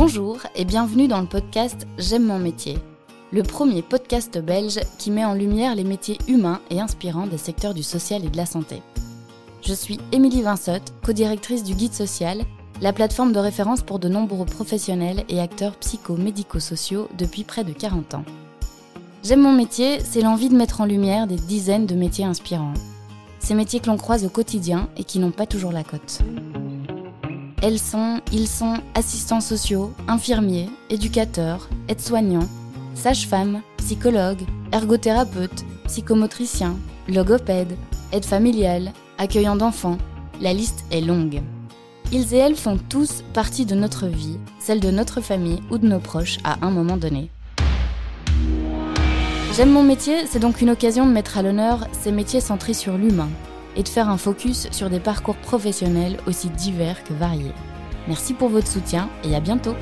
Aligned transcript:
Bonjour 0.00 0.38
et 0.54 0.64
bienvenue 0.64 1.08
dans 1.08 1.20
le 1.20 1.26
podcast 1.26 1.86
J'aime 1.98 2.24
mon 2.24 2.38
métier, 2.38 2.78
le 3.32 3.42
premier 3.42 3.82
podcast 3.82 4.38
belge 4.38 4.80
qui 4.96 5.10
met 5.10 5.26
en 5.26 5.34
lumière 5.34 5.74
les 5.74 5.84
métiers 5.84 6.16
humains 6.26 6.62
et 6.70 6.80
inspirants 6.80 7.26
des 7.26 7.36
secteurs 7.36 7.74
du 7.74 7.82
social 7.82 8.24
et 8.24 8.30
de 8.30 8.36
la 8.38 8.46
santé. 8.46 8.80
Je 9.60 9.74
suis 9.74 10.00
Émilie 10.10 10.40
Vinsotte, 10.40 10.94
co-directrice 11.04 11.64
du 11.64 11.74
Guide 11.74 11.92
Social, 11.92 12.46
la 12.80 12.94
plateforme 12.94 13.34
de 13.34 13.40
référence 13.40 13.82
pour 13.82 13.98
de 13.98 14.08
nombreux 14.08 14.46
professionnels 14.46 15.22
et 15.28 15.38
acteurs 15.38 15.76
psycho-médico-sociaux 15.76 17.08
depuis 17.18 17.44
près 17.44 17.64
de 17.64 17.74
40 17.74 18.14
ans. 18.14 18.24
J'aime 19.22 19.42
mon 19.42 19.52
métier, 19.52 20.00
c'est 20.02 20.22
l'envie 20.22 20.48
de 20.48 20.56
mettre 20.56 20.80
en 20.80 20.86
lumière 20.86 21.26
des 21.26 21.36
dizaines 21.36 21.84
de 21.84 21.94
métiers 21.94 22.24
inspirants. 22.24 22.72
Ces 23.38 23.52
métiers 23.52 23.80
que 23.80 23.88
l'on 23.88 23.98
croise 23.98 24.24
au 24.24 24.30
quotidien 24.30 24.88
et 24.96 25.04
qui 25.04 25.18
n'ont 25.18 25.30
pas 25.30 25.44
toujours 25.44 25.72
la 25.72 25.84
cote. 25.84 26.22
Elles 27.62 27.78
sont, 27.78 28.22
ils 28.32 28.48
sont 28.48 28.78
assistants 28.94 29.42
sociaux, 29.42 29.92
infirmiers, 30.08 30.70
éducateurs, 30.88 31.68
aides-soignants, 31.88 32.48
sages-femmes, 32.94 33.60
psychologues, 33.76 34.46
ergothérapeutes, 34.72 35.66
psychomotriciens, 35.86 36.78
logopèdes, 37.06 37.76
aides 38.12 38.24
familiales, 38.24 38.92
accueillants 39.18 39.56
d'enfants. 39.56 39.98
La 40.40 40.54
liste 40.54 40.86
est 40.90 41.02
longue. 41.02 41.42
Ils 42.12 42.32
et 42.32 42.38
elles 42.38 42.56
font 42.56 42.78
tous 42.88 43.22
partie 43.34 43.66
de 43.66 43.74
notre 43.74 44.06
vie, 44.06 44.38
celle 44.58 44.80
de 44.80 44.90
notre 44.90 45.20
famille 45.20 45.60
ou 45.70 45.76
de 45.76 45.86
nos 45.86 46.00
proches 46.00 46.38
à 46.44 46.64
un 46.64 46.70
moment 46.70 46.96
donné. 46.96 47.28
J'aime 49.54 49.70
mon 49.70 49.82
métier, 49.82 50.26
c'est 50.26 50.38
donc 50.38 50.62
une 50.62 50.70
occasion 50.70 51.06
de 51.06 51.12
mettre 51.12 51.36
à 51.36 51.42
l'honneur 51.42 51.86
ces 51.92 52.10
métiers 52.10 52.40
centrés 52.40 52.72
sur 52.72 52.96
l'humain 52.96 53.28
et 53.76 53.82
de 53.82 53.88
faire 53.88 54.08
un 54.08 54.16
focus 54.16 54.68
sur 54.70 54.90
des 54.90 55.00
parcours 55.00 55.36
professionnels 55.36 56.18
aussi 56.26 56.48
divers 56.50 57.02
que 57.04 57.12
variés. 57.12 57.52
Merci 58.08 58.34
pour 58.34 58.48
votre 58.48 58.66
soutien 58.66 59.08
et 59.24 59.34
à 59.34 59.40
bientôt 59.40 59.74